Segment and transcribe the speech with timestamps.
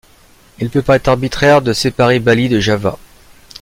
[0.57, 2.97] Il peut paraître arbitraire de séparer Bali de Java.